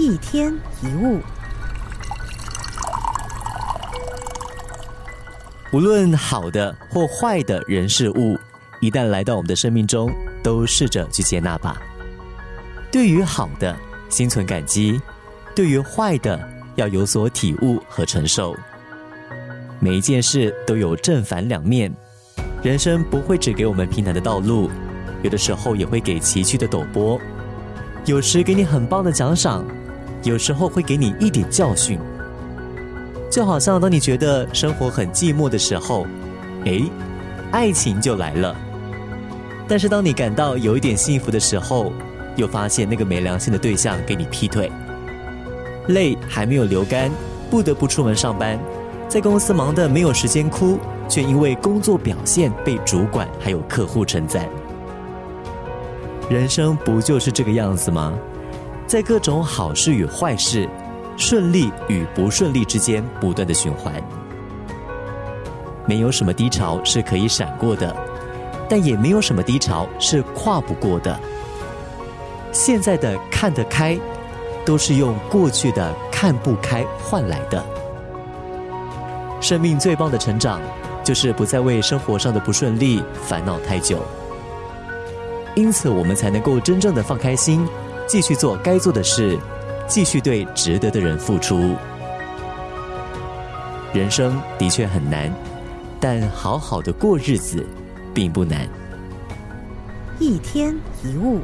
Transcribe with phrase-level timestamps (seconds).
[0.00, 0.50] 一天
[0.82, 1.20] 一物，
[5.74, 8.38] 无论好的或坏的人事物，
[8.80, 10.10] 一旦来到我们的生命中，
[10.42, 11.76] 都试着去接纳吧。
[12.90, 13.76] 对于好的，
[14.08, 14.98] 心存感激；
[15.54, 18.56] 对于坏的，要有所体悟和承受。
[19.80, 21.94] 每一件事都有正反两面，
[22.62, 24.70] 人生不会只给我们平坦的道路，
[25.22, 27.20] 有的时候也会给崎岖的陡坡。
[28.06, 29.62] 有时给你很棒的奖赏。
[30.22, 31.98] 有时候会给你一点教训，
[33.30, 36.06] 就好像当你觉得生活很寂寞的时候，
[36.66, 36.82] 哎，
[37.52, 38.54] 爱情就来了。
[39.66, 41.92] 但是当你感到有一点幸福的时候，
[42.36, 44.70] 又发现那个没良心的对象给你劈腿，
[45.88, 47.10] 泪还没有流干，
[47.50, 48.58] 不得不出门上班，
[49.08, 54.46] 在公司忙得没有时间哭，却因为工作表现被主管还有客户称赞。
[56.28, 58.12] 人生不就是这个样子吗？
[58.90, 60.68] 在各种好事与坏事、
[61.16, 63.94] 顺利与不顺利之间不断的循环，
[65.86, 67.96] 没有什么低潮是可以闪过的，
[68.68, 71.16] 但也没有什么低潮是跨不过的。
[72.50, 73.96] 现在的看得开，
[74.66, 77.64] 都是用过去的看不开换来的。
[79.40, 80.60] 生命最棒的成长，
[81.04, 84.02] 就是不再为生活上的不顺利烦恼太久，
[85.54, 87.64] 因此我们才能够真正的放开心。
[88.10, 89.38] 继续做该做的事，
[89.86, 91.76] 继续对值得的人付出。
[93.92, 95.32] 人生的确很难，
[96.00, 97.64] 但好好的过日子
[98.12, 98.68] 并不难。
[100.18, 101.38] 一天一物。